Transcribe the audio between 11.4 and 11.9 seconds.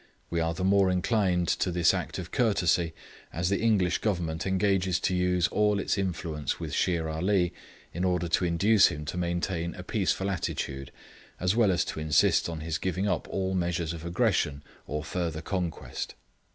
well as